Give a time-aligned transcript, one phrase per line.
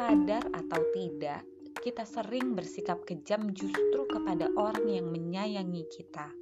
[0.00, 1.44] Sadar atau tidak,
[1.84, 6.32] kita sering bersikap kejam justru kepada orang yang menyayangi kita.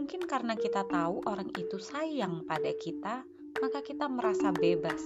[0.00, 3.20] Mungkin karena kita tahu orang itu sayang pada kita,
[3.60, 4.96] maka kita merasa bebas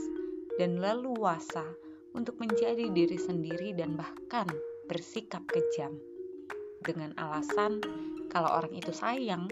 [0.54, 1.66] dan leluasa
[2.14, 4.46] untuk menjadi diri sendiri dan bahkan
[4.86, 5.98] bersikap kejam.
[6.78, 7.82] Dengan alasan
[8.30, 9.50] kalau orang itu sayang,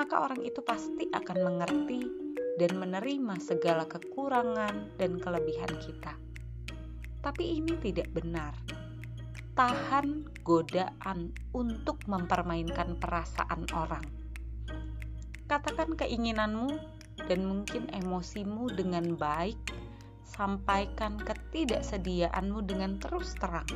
[0.00, 2.08] maka orang itu pasti akan mengerti
[2.56, 6.29] dan menerima segala kekurangan dan kelebihan kita.
[7.30, 8.58] Tapi ini tidak benar.
[9.54, 14.02] Tahan godaan untuk mempermainkan perasaan orang.
[15.46, 16.74] Katakan keinginanmu
[17.30, 19.54] dan mungkin emosimu dengan baik.
[20.26, 23.70] Sampaikan ketidaksediaanmu dengan terus terang.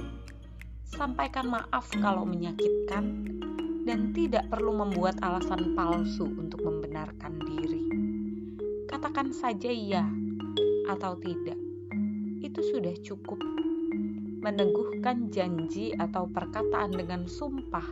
[0.82, 3.38] Sampaikan maaf kalau menyakitkan
[3.86, 7.86] dan tidak perlu membuat alasan palsu untuk membenarkan diri.
[8.90, 10.02] Katakan saja ya
[10.90, 11.63] atau tidak
[12.44, 13.40] itu sudah cukup.
[14.44, 17.88] Meneguhkan janji atau perkataan dengan sumpah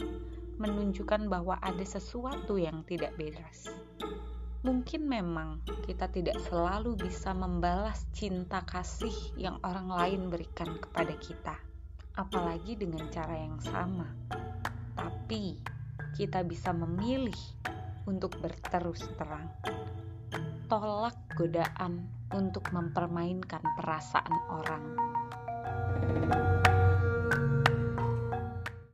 [0.60, 3.72] menunjukkan bahwa ada sesuatu yang tidak beres.
[4.62, 5.58] Mungkin memang
[5.88, 11.56] kita tidak selalu bisa membalas cinta kasih yang orang lain berikan kepada kita,
[12.14, 14.06] apalagi dengan cara yang sama.
[14.94, 15.58] Tapi
[16.14, 17.34] kita bisa memilih
[18.06, 19.50] untuk berterus terang.
[20.72, 24.84] Tolak godaan untuk mempermainkan perasaan orang.